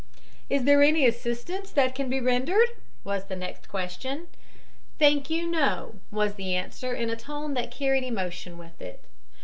"Is 0.49 0.63
there 0.63 0.81
any 0.81 1.05
assistance 1.05 1.69
that 1.69 1.93
can 1.93 2.09
be 2.09 2.19
rendered?" 2.19 2.69
was 3.03 3.25
the 3.25 3.35
next 3.35 3.69
question. 3.69 4.29
"Thank 4.97 5.29
you, 5.29 5.45
no," 5.45 5.99
was 6.09 6.33
the 6.33 6.55
answer 6.55 6.91
in 6.95 7.11
a 7.11 7.15
tone 7.15 7.53
that 7.53 7.69
carried 7.69 8.03
emotion 8.03 8.57
with 8.57 8.81
it. 8.81 9.03